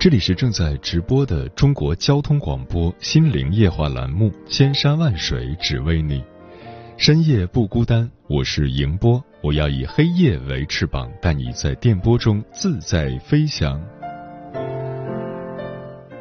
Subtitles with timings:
[0.00, 6.20] 这里是正在直播的中国交通广播心灵夜话栏目《千山万水只为你》，
[6.96, 13.78] 深夜不孤单，我是迎波，我要以黑夜为翅膀，带你在电波中自在飞翔。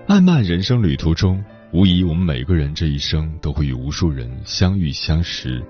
[0.06, 5.64] 漫漫人生旅途中，无疑我们每个人这一生都会与无数人相遇相识，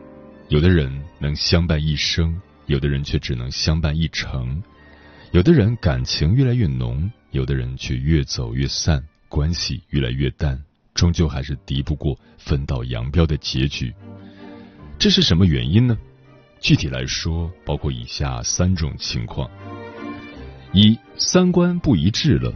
[0.48, 2.36] 有的人能相伴一生，
[2.66, 4.64] 有的人却只能相伴一程。
[5.32, 10.60] 有的人感情越来越浓，有的人却越走越散，关系越来越淡，
[10.94, 13.94] 终究还是敌不过分道扬镳的结局。
[14.98, 15.98] 这是什么原因呢？
[16.60, 19.50] 具体来说，包括以下三种情况：
[20.74, 22.54] 一、三观不一致了。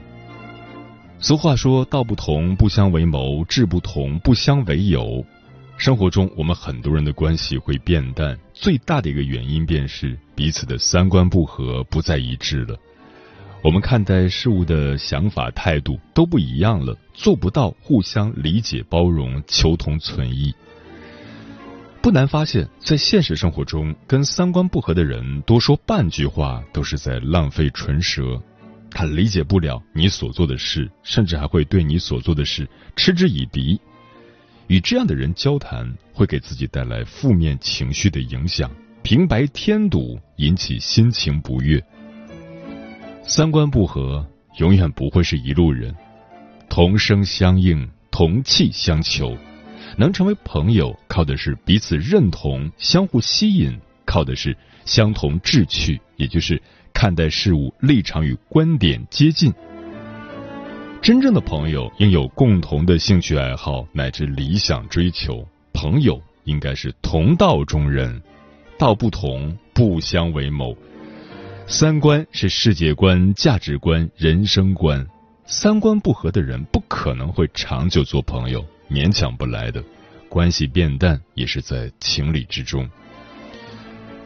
[1.20, 5.26] 俗话说“道不同不相为谋，志不同不相为友”。
[5.78, 12.78] 生活中，我们很多人的关系会变淡，最大的一个原因便是彼此的三观不合，不再一致了。
[13.64, 20.54] 我们看待事物的想法态度都不一样了，做不到互相理解、包容、求同存异。
[22.02, 28.38] 不难发现，在现实生活中，跟三观不合的人多说半句话都是在浪费唇舌。
[28.92, 32.68] 他理解不了你所做的事，甚至还会对你所做的事
[32.98, 33.80] 嗤之以鼻。
[34.68, 38.70] 与这样的人交谈，会给自己带来负面情绪的影响，
[39.04, 41.82] 平白添堵，引起心情不悦。
[43.26, 44.26] 三观不合，
[44.58, 45.96] 永远不会是一路人。
[46.70, 49.36] 同声相应，同气相求，
[49.98, 56.62] 能成为朋友，靠的是彼此认同、相互吸引，靠的是相同志趣，也就是
[56.94, 59.54] 看待事物立场与观点接近。
[61.02, 68.22] 真正的朋友应有共同的兴趣爱好乃至理想追求，朋友应该是同道中人，
[68.78, 70.76] 道不同不相为谋。
[71.68, 75.06] 三观是世界观、价值观、人生观，
[75.46, 79.84] 三观不合的人不可能会长久做朋友，勉强不来的，
[80.30, 82.90] 关系变淡也是在情理之中。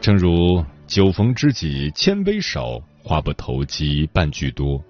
[0.00, 4.82] 正如酒逢知己千杯少，话不投机半句多，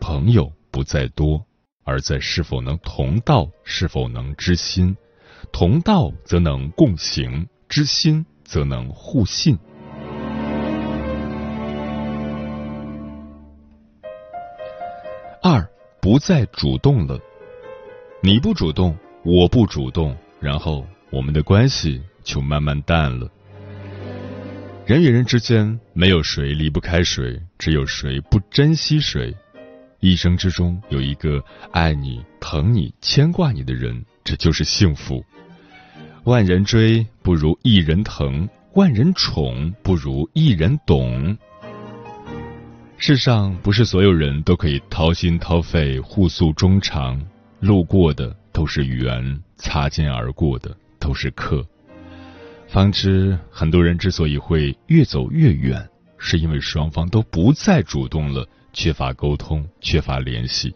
[0.00, 0.52] 朋友。
[0.74, 1.46] 不在多，
[1.84, 4.96] 而在是否能同道，是否能知心。
[5.52, 9.56] 同道则能共行，知心则能互信。
[15.46, 15.62] 二，
[16.00, 17.20] 不再主动了。
[18.22, 23.30] 你不主动，我不主动，然后我们的关系就慢慢淡了。
[24.86, 29.36] 人与人之间，没有谁离不开谁，只有谁不珍惜谁。
[30.00, 35.22] 一生之中有一个爱你、疼你、牵挂你的人，这就是幸福。
[36.22, 41.36] 万人追不如一人疼，万人宠不如一人懂。
[43.06, 47.22] 世上不是所有人都可以掏心掏肺、互诉衷肠，
[47.60, 51.62] 路过的都是缘，擦肩而过的都是客。
[52.66, 58.48] 方知很多人之所以会越走越远，是因为双方都不再主动了。
[58.72, 60.74] 缺乏沟通，缺乏联系。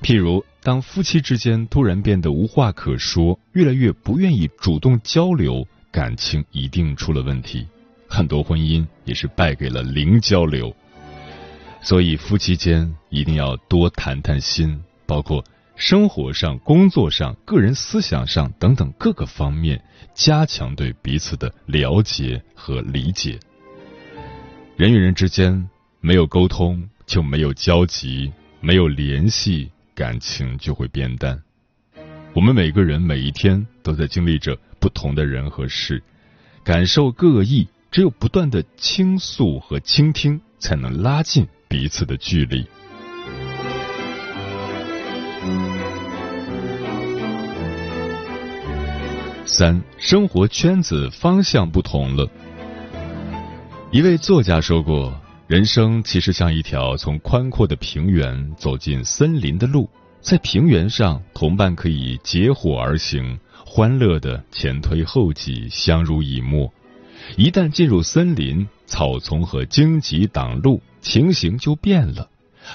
[0.00, 7.66] 譬如，当夫妻之间突然变得无话可说，越来越不愿意主动交流，感情一定出了问题。
[8.08, 10.74] 很多婚姻也是败给了零交流。
[11.82, 15.44] 所以，夫妻间一定要多谈谈心，包括
[15.76, 19.82] 生活上、工作上、个人思想上等等各个方面，
[20.14, 23.38] 加强对彼此的了解和理解。
[24.76, 25.68] 人与人之间。
[26.04, 31.40] 没有沟通就没有交集，没有联系，感情就会变淡。
[32.34, 36.02] 我们每个人每一天都在经历着不同的人和事，
[36.64, 37.68] 感受各异。
[37.92, 42.66] 只有不断的倾诉和倾听，才能拉近彼此的距离。
[49.46, 52.28] 三生活圈子方向不同了。
[53.90, 59.88] 一位作家说过：“人生其实像一条从宽阔的平原走进森林的路，
[60.20, 66.70] 在平原上，同伴可以结伙而行，欢乐的前推后挤，相濡以沫；
[67.38, 72.30] 一旦进入森林，草丛和荆棘挡路，情形就变了。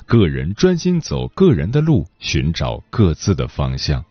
[0.05, 4.05] 个人专心走个人的路，寻找各自的方向。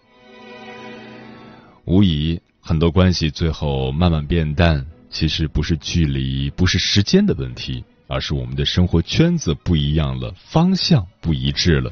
[1.85, 11.91] 无疑，很多关系最后慢慢变淡。”其实不是距离，不是时间的问题，而是我们的生活圈子不一样了，方向不一致了。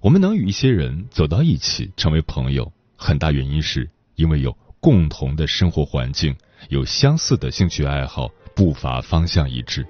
[0.00, 6.34] 我们能与一些人走到一起，成为朋友，很大原因是因为有共同的生活环境，
[6.68, 9.86] 有相似的兴趣爱好，步伐方向一致。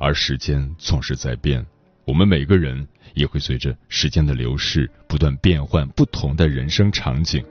[0.00, 1.64] 而时间总是在变，
[2.04, 7.44] 我们每个人也会随着时间的流逝，不断变换不同的人生场景。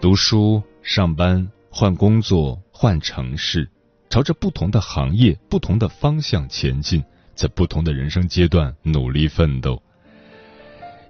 [0.00, 1.46] 读书、上班。
[1.76, 3.68] 换工作，换城市，
[4.08, 7.02] 朝着不同的行业、不同的方向前进，
[7.34, 9.82] 在不同的人生阶段努力奋斗。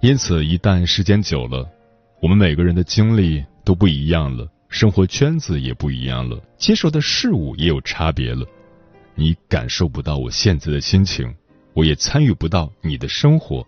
[0.01, 1.69] 因此，一旦时间久了，
[2.19, 8.43] 我们每个人的经历都不一样了，生活圈子也不一样了，接受的事物也有差别了。
[9.15, 11.33] 你感受不到我现在的心情，
[11.73, 13.65] 我也参与不到你的生活。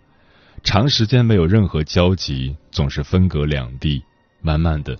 [0.62, 4.02] 长时间没有任何交集，总是分隔两地，
[4.40, 4.96] 慢慢的。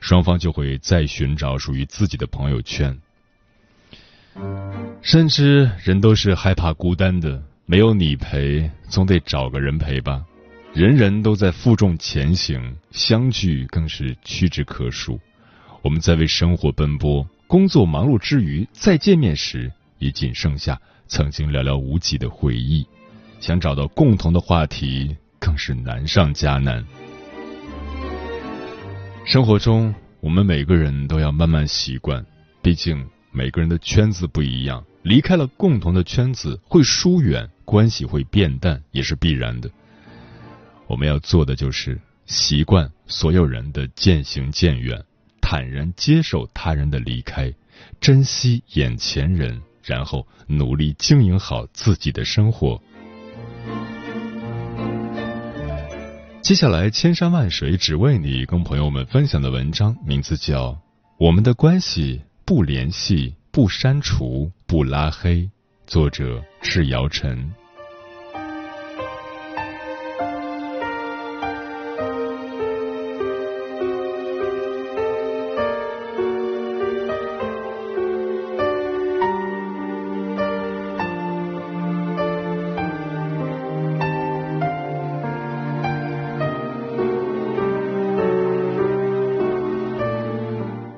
[0.00, 2.96] 双方就会再寻找属于自己的朋友圈，
[5.00, 10.24] 甚至人都是害怕孤单的，没有你陪，总得找个人陪吧。
[10.74, 15.18] 人人都在负重前行，相聚更是屈指可数。
[15.82, 19.72] 我们在为生活奔波，工作忙碌之余，再见面时，
[20.06, 22.86] 也仅剩下曾经寥寥无几的回忆。
[23.40, 26.84] 想找到共同的话题，更是难上加难。
[29.24, 32.24] 生活中，我们每个人都要慢慢习惯，
[32.62, 39.68] 毕竟每个人的圈子不一样，离开了共同的圈子会疏远，关系会变淡，也是必然的。
[40.86, 45.04] 我们要做的就是习惯所有人的渐行渐远，
[45.40, 47.52] 坦然接受他人的离开，
[48.00, 52.82] 珍惜眼前人，然后努力经营好自己的生活。
[56.42, 60.72] 接下来，千山万水只为你，跟朋友们分享的文章名字叫
[61.18, 65.36] 《我们的关系不联系、不删除、不拉黑》，
[65.86, 67.52] 作者是姚晨。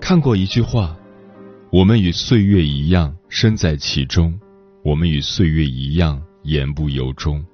[0.09, 0.97] 看过一句话
[1.71, 4.33] ：“我们与岁月一样，身在其中；
[4.83, 7.45] 我们与岁月一样，言不由衷。”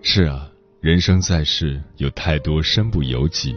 [0.00, 3.54] 是啊，人生在世，有太多身不由己。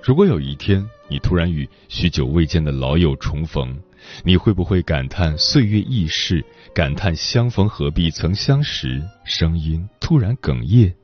[0.00, 3.76] 如果有一天你突然与许久未见的老友重逢，
[4.22, 9.02] 你会不会感叹岁月易逝，感叹相逢何必曾相识？
[9.24, 10.94] 声音突然哽咽，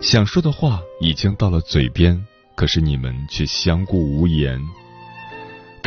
[0.00, 4.64] 想说的话已经到了嘴边，可是你们却相顾无言。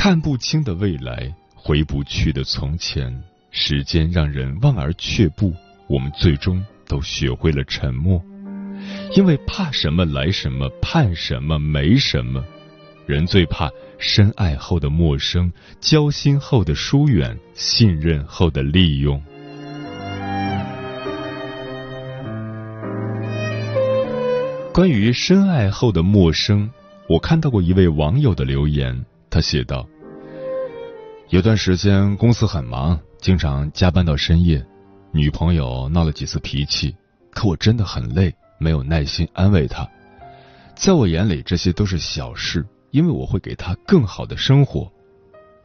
[0.03, 3.15] 看不清的未来，回不去的从前，
[3.51, 5.53] 时间让人望而却步。
[5.86, 8.20] 我们最终都学会了沉默，
[9.15, 12.43] 因为怕什么来什么，盼什么没什么。
[13.05, 19.22] 人最怕深爱后的陌生，交心后的疏远，信任后的利用。
[24.74, 26.67] 关于深爱后的陌生，
[27.08, 29.05] 我看到过一位网友的留言。
[29.32, 29.88] 他写道
[31.30, 34.64] ：“有段时间公司很忙，经常加班到深夜，
[35.14, 36.94] 女朋友闹了几次脾气，
[37.32, 39.90] 可我真的很累，没有耐心安慰她。
[40.76, 44.92] 在我眼里，这些都是小事，因为我会给她更好的生活。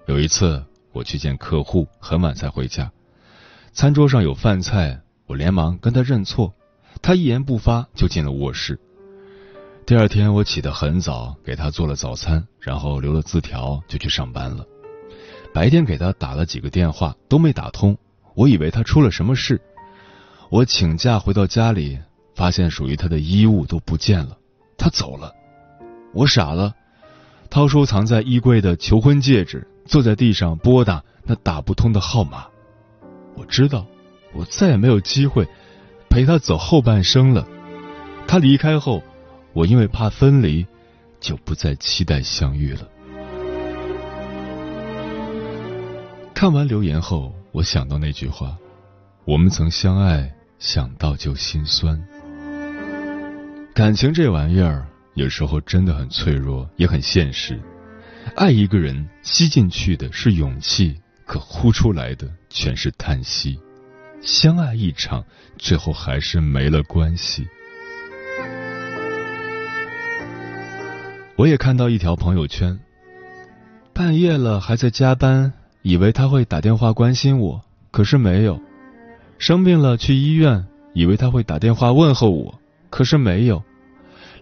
[0.06, 2.92] 有一次我去见客户，很晚才回家，
[3.72, 6.54] 餐桌上有饭菜，我连忙跟他认错，
[7.02, 8.78] 他一言不发就进了卧室。”
[9.86, 14.66] 第二天我起得很早，给他做了早餐，然后留了字条就去上班了。
[15.54, 17.96] 白天给他打了几个电话都没打通，
[18.34, 19.60] 我以为他出了什么事。
[20.50, 21.96] 我请假回到家里，
[22.34, 24.36] 发现属于他的衣物都不见了，
[24.76, 25.32] 他走了。
[26.12, 26.74] 我傻了，
[27.48, 32.44] 掏出藏在衣柜的求婚戒指，坐在地上拨打那打不通的号码。
[33.36, 33.86] 我知道，
[34.34, 35.46] 我再也没有机会
[36.10, 37.46] 陪他走后半生了。
[38.26, 39.00] 他离开后。
[39.56, 40.66] 我因为怕分离，
[41.18, 42.86] 就不再期待相遇了。
[46.34, 48.54] 看完留言后，我想到那句话
[49.24, 51.98] ：“我们曾相爱，想到就心酸。”
[53.72, 57.58] 感情这玩意儿，有时候真的很脆弱，也很现实。
[58.34, 63.58] 爱一个人，吸进去的是勇气，可呼出来的全是叹息。
[64.20, 65.24] 相爱一场，
[65.56, 67.48] 最后还是没了关系。
[71.36, 72.78] 我也看到一条朋友圈，
[73.92, 75.52] 半夜了还在加班，
[75.82, 78.58] 以为他会打电话关心我，可是没有；
[79.36, 83.62] 生病了去医院，以为他会打电话问候我，可是没有；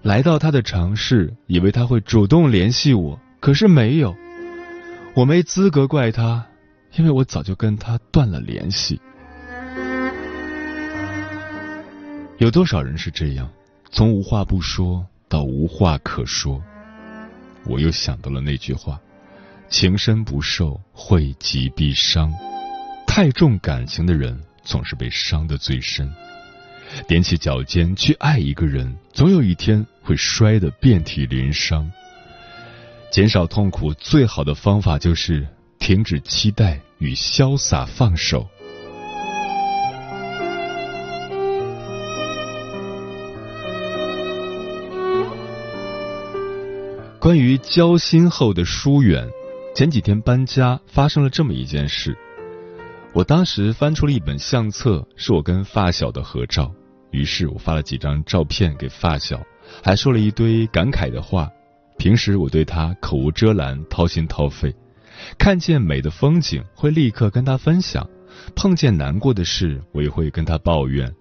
[0.03, 4.15] 来到他的城市，以为他会主动联系我，可是没有。
[5.15, 6.47] 我没资格怪他，
[6.95, 9.01] 因为我早就跟他断了联系。
[12.39, 13.51] 有多少人是这样，
[13.91, 16.63] 从无话不说到无话可说？
[17.67, 19.01] 我又想到了那句话
[19.69, 22.33] ：“情深不寿，惠及必伤。”
[23.07, 26.13] 太重感情的人，总是被伤得最深。
[27.09, 31.91] 踮起脚尖去爱一个人，总有一天会摔得遍体鳞伤。
[33.11, 35.47] 减少痛苦最好的方法就是
[35.79, 38.49] 停止期待与潇洒放手。
[47.69, 49.29] 交心后的疏远，
[49.75, 52.17] 前几天搬家发生了这么一件事。
[53.13, 56.71] 我当时翻出了一本相册，是我跟发小的合照，
[57.11, 59.41] 于是我发了几张照片给发小，
[59.83, 61.49] 还说了一堆感慨的话。
[61.97, 64.75] 平时我对他口无遮拦、掏心掏肺，
[65.39, 68.09] 看见美的风景会立刻跟他分享，
[68.55, 71.13] 碰见难过的事我也会跟他抱怨。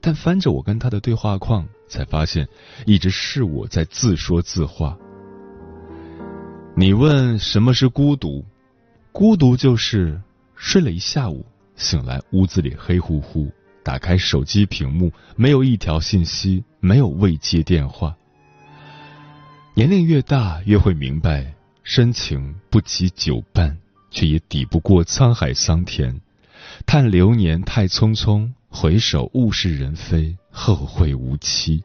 [0.00, 2.48] 但翻着我跟他的对话框，才发现
[2.86, 4.96] 一直是我在自说自话。
[6.80, 8.44] 你问什么是孤独？
[9.10, 10.22] 孤独就是
[10.54, 11.44] 睡了一下午，
[11.74, 13.50] 醒来屋子里黑乎乎，
[13.82, 18.16] 打开手机屏幕，没有一条信息，没有未接电话。
[19.74, 23.76] 年龄越大，越会明白，深情不及久伴，
[24.12, 26.20] 却也抵不过沧海桑田。
[26.86, 31.82] 叹流年太匆匆，回首物是人非，后会无期。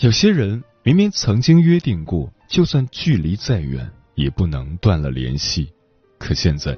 [0.00, 2.32] 有些人明明曾经约定过。
[2.48, 5.68] 就算距离再远，也不能断了联系。
[6.18, 6.76] 可现在，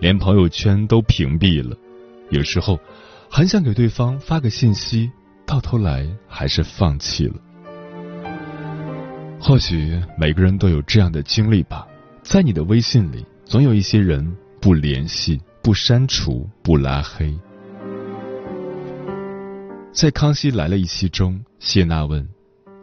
[0.00, 1.76] 连朋友圈都屏蔽了。
[2.30, 2.78] 有时候，
[3.28, 5.10] 很想给对方发个信息，
[5.44, 7.34] 到头来还是放弃了。
[9.40, 11.86] 或许每个人都有这样的经历吧。
[12.22, 17.34] 在你的微信里，总有一些人不联系、不删除、不拉黑。
[19.92, 22.26] 在《康熙来了》一期中，谢娜问。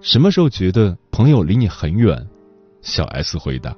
[0.02, 2.28] 什么时候觉得朋友离你很远？
[2.84, 3.76] 小 S 回答：“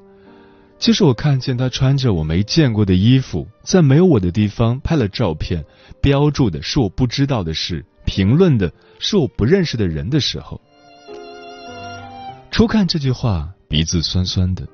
[0.77, 5.63] 就是我看见他穿着我没见过的衣服，在没有我的地方拍了照片，
[6.01, 8.69] 标注的是我不知道的事，评论的
[8.99, 10.59] 是我不认识的人的时候。”
[12.51, 14.67] 初看这句话，鼻子酸酸的。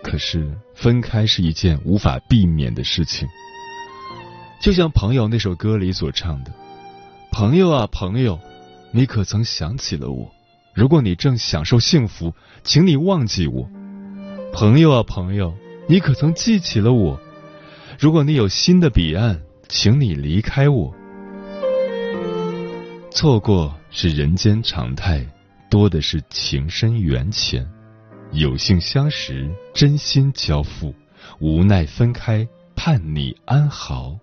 [0.00, 3.26] 可是分开是一件无法避免的事情。
[4.60, 6.52] 就像朋友那首歌里所唱的
[7.34, 8.38] ：“朋友啊朋友，
[8.92, 10.30] 你可曾想起了我？”
[10.76, 13.66] 如果你正享受幸福，请你忘记我，
[14.52, 15.54] 朋友啊朋友，
[15.88, 17.18] 你可曾记起了我？
[17.98, 20.94] 如果你有新的彼岸，请你离开我。
[23.10, 25.26] 错过是人间常态，
[25.70, 27.66] 多的是情深缘浅，
[28.32, 30.94] 有幸相识，真心交付，
[31.38, 34.18] 无奈分开，盼你安好。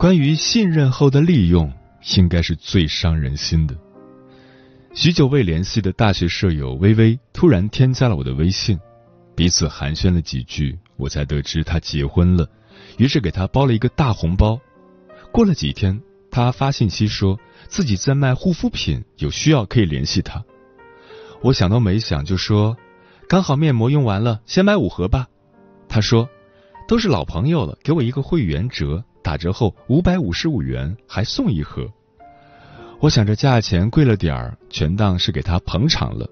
[0.00, 1.70] 关于信任后的利用，
[2.16, 3.76] 应该是最伤人心的。
[4.94, 8.80] 许久未联系的大学舍友微微突然添加了我的微信，
[9.36, 12.48] 彼此寒暄了几句，我才得知她结婚了，
[12.96, 14.58] 于是给她包了一个大红包。
[15.30, 17.38] 过了几天，她发信息说
[17.68, 20.42] 自己在卖护肤品，有需要可以联系她。
[21.42, 22.74] 我想都没想就说，
[23.28, 25.28] 刚好面膜用完了，先买五盒吧。
[25.90, 26.26] 她说，
[26.88, 29.04] 都是老朋友了，给我一个会员折。
[29.22, 31.86] 打折后五百五十五元还送一盒，
[33.00, 36.28] 我想着价钱贵了点儿，全当是给他捧场了。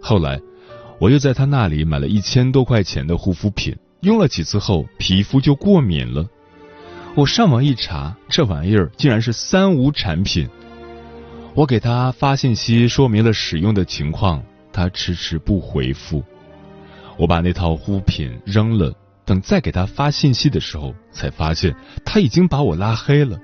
[0.00, 0.40] 后来
[0.98, 6.26] 我又在他那里买了一千多块钱的护肤品，用了几次后皮肤就过敏了。
[7.14, 10.48] 我上网一查，这玩意儿竟然是三无产品。
[11.54, 16.24] 我给他发信息说明了使用的情况，他迟迟不回复。
[17.18, 18.90] 我把那套护肤品扔了，
[19.24, 21.74] 等再给他发信息的时候，才发现
[22.04, 23.38] 他已经把我拉黑了。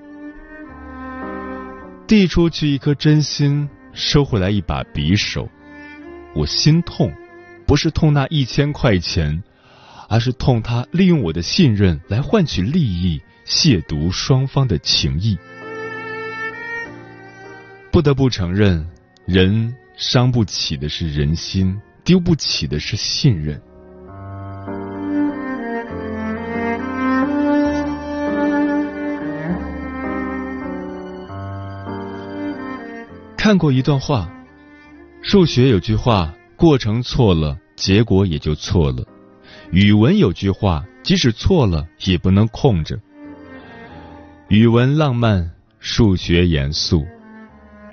[2.07, 5.49] 递出去一颗真心，收回来一把匕首，
[6.35, 7.13] 我心痛，
[7.67, 9.43] 不是痛那一千块钱，
[10.09, 15.39] 而是痛他利用我的信任来换取利益，亵渎双方的情谊。
[17.93, 18.89] 不得不承认，
[19.27, 23.61] 人伤不起的是人心，丢不起的是信任。
[33.49, 34.31] 看过一段话，
[35.23, 39.03] 数学有句话，过程错了，结果也就错了；
[39.71, 43.01] 语文有句话，即使错了，也不能空着。
[44.49, 47.07] 语文浪漫，数学严肃。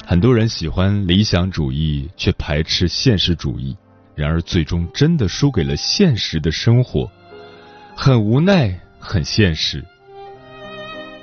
[0.05, 3.77] 很多人喜欢理想主义，却排斥现实主义，
[4.13, 7.09] 然而最终真的输给了现实的生活，
[7.95, 9.81] 很无奈，很现实。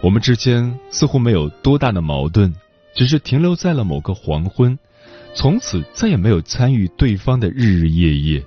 [0.00, 2.50] 我们之间似乎没有多大的矛盾。
[2.94, 4.78] 只是停留在了某个黄昏，
[5.34, 8.44] 从此再也没有参与对方的日日夜夜。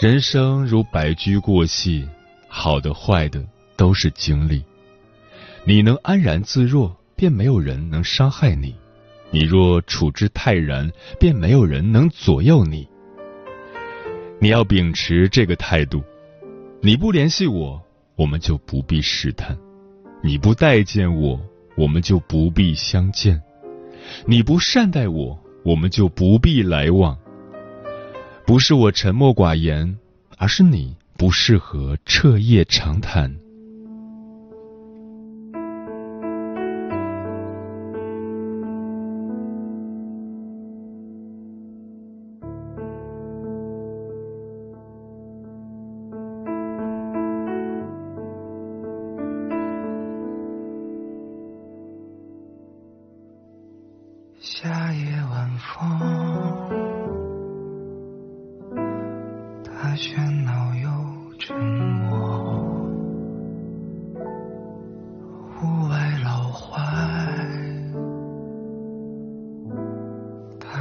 [0.00, 2.06] 人生如白驹过隙，
[2.46, 3.44] 好的坏的
[3.76, 4.62] 都是经历。
[5.64, 8.72] 你能安然自若，便没有人能伤害你；
[9.30, 12.88] 你若处之泰然，便没有人能左右你。
[14.40, 16.02] 你要秉持这个态度：
[16.80, 17.82] 你不联系我，
[18.14, 19.56] 我们就不必试探；
[20.22, 21.40] 你不待见我。
[21.78, 23.40] 我们就不必相见，
[24.26, 27.16] 你不善待我，我们就不必来往。
[28.44, 29.96] 不是我沉默寡言，
[30.36, 33.32] 而是你不适合彻夜长谈。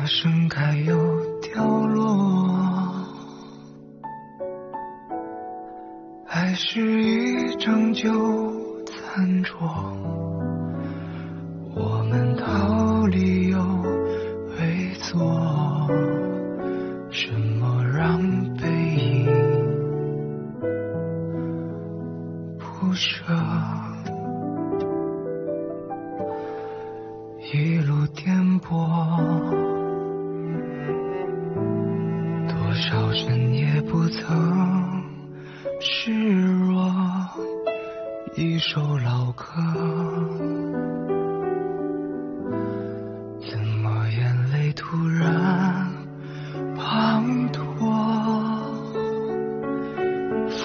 [0.07, 0.95] 盛开又
[1.41, 2.49] 凋落。
[6.27, 8.09] 爱是一张旧
[8.85, 9.67] 餐桌，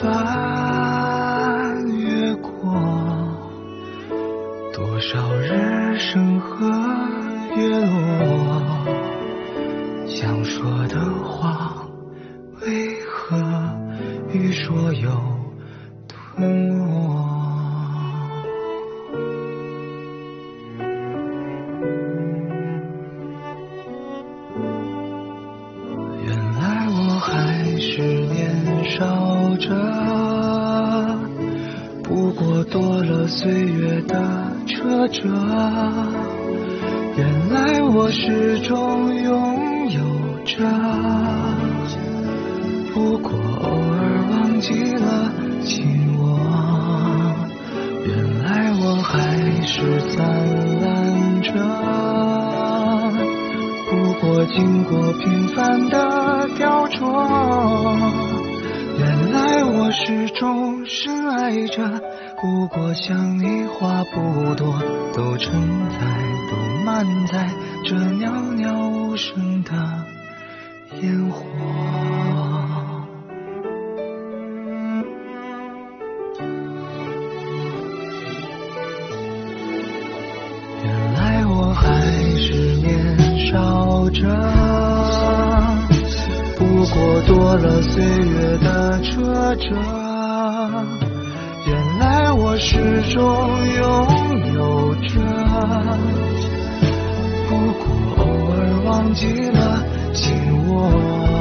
[0.02, 2.50] 翻越过
[4.72, 6.66] 多少日升和
[7.54, 8.60] 月落，
[10.08, 11.86] 想说的话
[12.62, 13.36] 为何
[14.32, 15.08] 欲说又
[16.08, 16.71] 吞？
[54.46, 57.96] 经过平凡的雕琢。
[58.98, 62.00] 原来我始终深爱着。
[62.40, 64.74] 不过想你话不多，
[65.14, 65.52] 都承
[65.90, 65.96] 载，
[66.50, 67.48] 都满载
[67.84, 69.70] 这袅袅无声的
[71.00, 71.44] 烟火。
[80.84, 82.52] 原来我还是
[82.82, 83.16] 年
[83.52, 84.22] 笑着，
[86.56, 89.66] 不过多了岁月的车辙。
[91.66, 93.20] 原来我始终
[93.76, 93.84] 拥
[94.54, 95.20] 有着，
[97.46, 97.84] 不过
[98.24, 99.84] 偶尔忘记了
[100.14, 100.32] 紧
[100.68, 101.31] 握。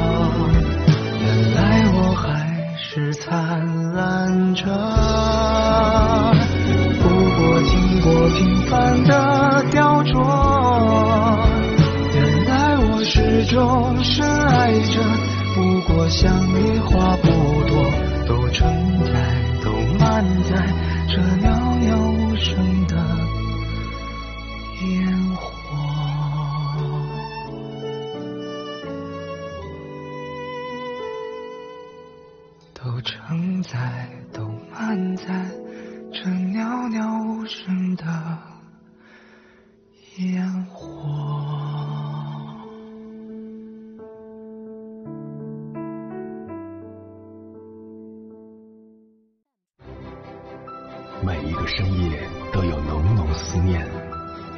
[13.84, 15.02] 我深爱着，
[15.56, 17.01] 不过像你花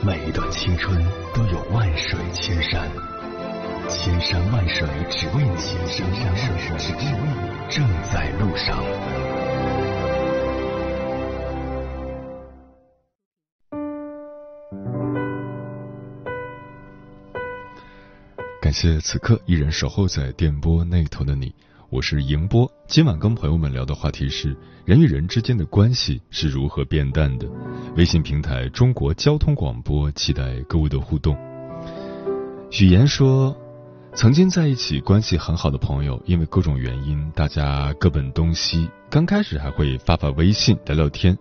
[0.07, 1.03] 每一段青春
[1.35, 2.91] 都有万水千山，
[3.89, 8.85] 千山万水只为你，千山万水只为你，正在路上。
[18.61, 21.55] 感谢此刻依然守候在电波那头的你。
[21.91, 27.47] 我是迎波，今晚跟朋友们聊的话题是人与人之间的关系是如何变淡的。
[27.97, 31.37] 微信平台中国交通广播，期待各位的互动。
[32.71, 33.57] 许言说，
[34.15, 38.89] 曾经在一起关系很好的朋友，因为各种原因，大家各奔东西。
[39.11, 41.37] 刚开始还会发发微信聊聊天，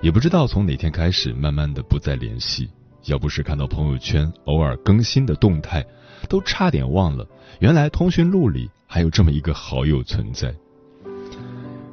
[0.00, 2.68] 也不知道从哪天开始，慢慢的不再联系。
[3.06, 5.84] 要不是看到朋友圈偶尔更新的动态，
[6.28, 7.26] 都差点忘了，
[7.58, 8.70] 原来通讯录里。
[8.90, 10.52] 还有这么一个好友存在。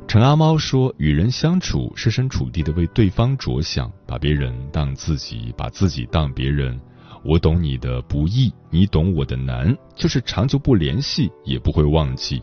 [0.07, 6.79] 陈阿猫说：“与人相处，设身处地的为对方着想，把别人当自己，把自己当别人。
[7.21, 12.41] 我懂你的不易，你懂我的难，就是长久不联系也不会忘记。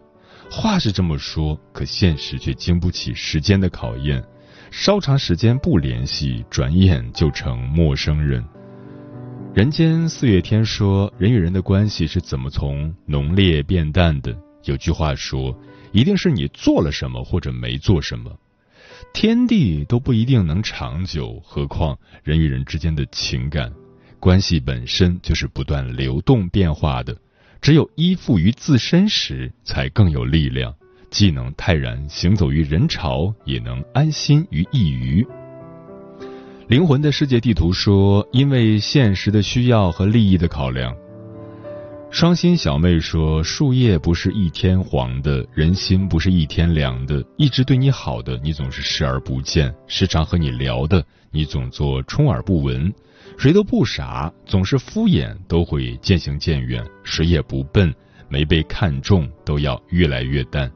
[0.51, 4.23] 话是这么说，可现实却经不起时间的考验。
[4.71, 8.45] 稍长时间不联系，转眼就成陌生人。”
[9.55, 14.35] 人间四月天说：“人与人的关系是怎么从浓烈变淡的？”
[14.65, 15.55] 有句话说
[15.93, 18.35] ：“一定是你做了什么或者没做什么。”
[19.13, 23.71] 天地都不一定能长久，何况人与人之间的情感
[24.19, 27.15] 关系本身就是不断流动变化的。
[27.61, 30.75] 只有依附于自身时，才更有力量，
[31.11, 35.27] 既能泰然行走于人潮，也能安心于一隅。
[36.73, 40.97] 灵魂的世界地图说：“因为现实的需要和利益的考量。”
[42.11, 47.23] 双心小妹说：“树叶不是一天黄的，人心不是一天凉的。
[47.37, 52.91] 一直对你好的，你总是视而不见；时常和你聊的，你总做充耳不闻。
[53.37, 56.83] 谁都不傻，总是敷衍，都会渐行渐远。
[57.05, 57.95] 谁也不笨，
[58.31, 60.73] 没被看中，都要越来越淡。”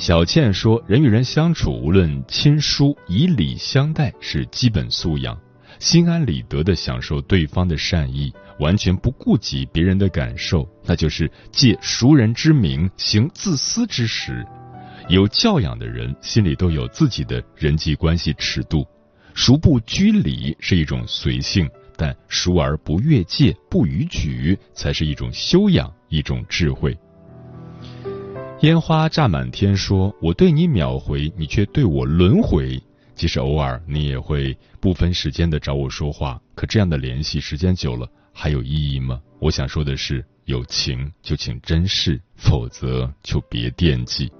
[0.00, 5.38] 小倩说：“人与人相处，无论亲疏，以礼相待是基本素养。
[5.78, 14.42] 心安理得的享受对方的善意，完全不顾及别人的感受，那就是借熟人之名行自私之实。
[15.10, 18.86] 有教养的人心里都有自己的人际关系尺度，
[19.34, 26.96] 熟不拘礼是一种随性，但熟而不越界、不逾矩才是一种修养，一种智慧。”
[28.62, 32.78] 烟花炸满天，说我对你秒回，你却对我轮回。
[33.14, 39.18] 即使偶尔你也会不分时间的找我说话，可这样的联系时间久了还有意义吗？
[39.38, 44.30] 我想说的是，有情就请珍视，否则就别惦记。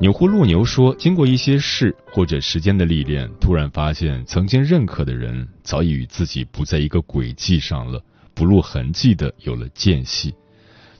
[0.00, 8.02] 钮祜禄牛说，经过一些事或者时间的历练，突然发现曾经认可的人早已与自己不在一个轨迹上了，
[8.34, 10.34] 不露痕迹的有了间隙。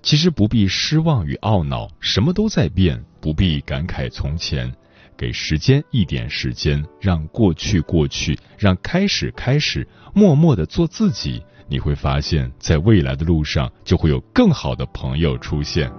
[0.07, 4.73] 其实不必失望与懊恼，什么都在变，不必感慨从前，
[5.17, 15.91] 给时间一点时间，让过去过去，让开始开始，默默的做自己，你会发现在未来的路上就会有更好的朋友出现。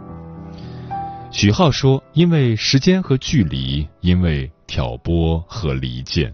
[1.29, 6.33] 许浩说：“因为时间和距离，因为挑拨和离间。”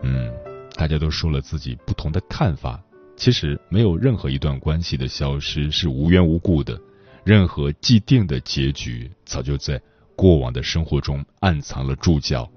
[0.00, 0.32] 嗯，
[0.74, 2.82] 大家都说了自己不同的看法。
[3.18, 6.80] 其实没有任何一段关系的消失是无缘无故的，
[7.24, 9.78] 任何既定的结局早就在
[10.14, 12.48] 过往的生活中暗藏了注脚。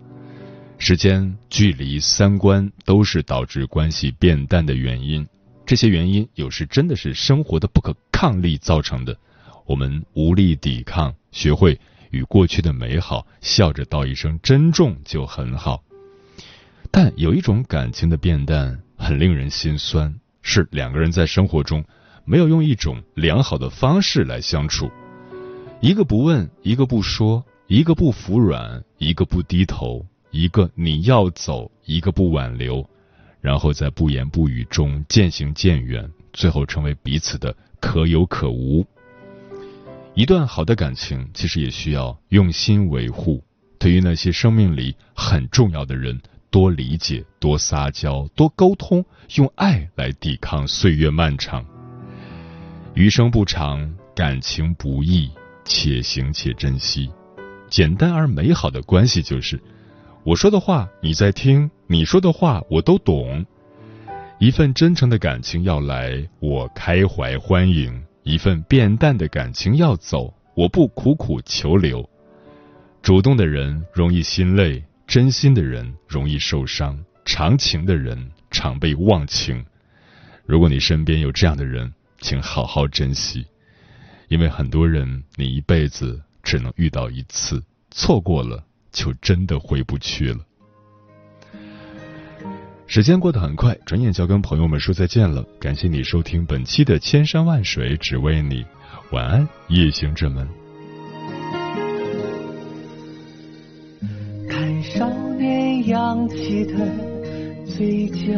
[0.78, 5.28] 时间、距离、三观都是导致关系变淡的原因。
[5.66, 9.18] 这些原因有时真的是生活的不可抗力造成的，
[9.66, 11.80] 我们无力抵抗，学会
[12.12, 15.84] 与过去的美好笑着道一声珍重就很好。
[16.92, 20.14] 但有一种感情的变淡很令人心酸。
[20.42, 21.84] 是两个人在生活中
[22.26, 24.90] 没有用一种良好的方式来相处，
[25.80, 32.88] 一个不问，一个不说，一个不服软，一个不低头，一个你要走，一个不挽留，
[33.40, 38.86] 然后在不言不语中渐行渐远，最后成为彼此的可有可无。
[40.14, 43.44] 一段好的感情，其实也需要用心维护。
[43.80, 46.22] 对于那些生命里很重要的人，
[46.52, 49.04] 多理解，多撒娇，多沟通，
[49.36, 51.66] 用爱来抵抗岁月漫长。
[52.94, 55.32] 余生不长，感情不易，
[55.64, 57.10] 且行且珍惜。
[57.70, 59.58] 简单而美好的关系就是：
[60.26, 63.46] 我说的话你在听，你说的话我都懂。
[64.38, 72.08] 一份真诚的感情要来，我开怀欢迎；一份变淡的感情要走，我不苦苦求留。
[73.02, 79.66] 主动的人容易心累，真心的人容易受伤，长情的人常被忘情。
[80.46, 83.46] 如果你身边有这样的人，请好好珍惜，
[84.30, 90.40] 因为很多人你一辈子只能遇到一次，错过了就真的回不去了。
[92.88, 95.44] 时间过得很快，转眼就要跟朋友们说再见了。
[95.60, 98.64] 感谢你收听本期的《千山万水只为你》，
[99.12, 100.61] 晚安，夜行者们。
[106.12, 106.74] 扬起的
[107.66, 108.34] 嘴角。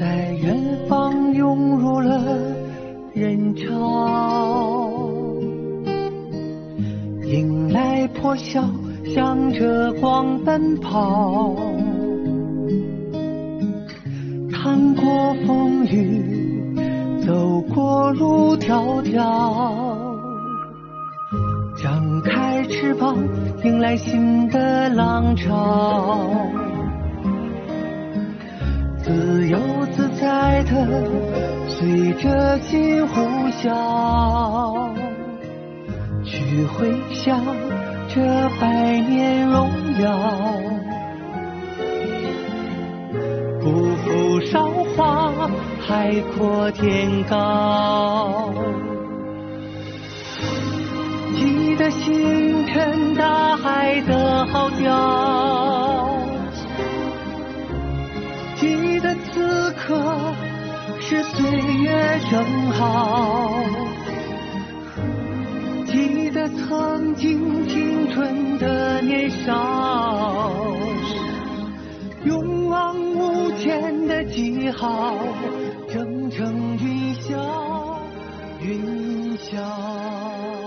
[0.00, 0.56] 在远
[0.88, 2.40] 方涌入了
[3.12, 5.10] 人潮，
[7.26, 8.64] 迎来破晓，
[9.14, 11.54] 向着光奔跑，
[14.50, 16.74] 趟过风雨，
[17.26, 19.91] 走过路迢迢，
[21.82, 23.16] 张开翅膀，
[23.64, 26.20] 迎来新的浪潮。
[29.02, 29.58] 自由
[29.90, 30.86] 自在的
[31.66, 34.94] 随着心呼啸，
[36.22, 37.44] 去回想
[38.08, 38.20] 这
[38.60, 39.68] 百年荣
[40.00, 40.16] 耀，
[43.60, 45.32] 不负韶华，
[45.80, 48.54] 海阔天高。
[51.82, 56.16] 记得星辰大海的号角。
[58.54, 60.32] 记得此刻
[61.00, 63.64] 是岁月正好，
[65.86, 70.62] 记得曾经青春的年少，
[72.24, 75.16] 勇往无前的记号，
[75.88, 77.40] 蒸蒸云霄，
[78.60, 80.61] 云霄。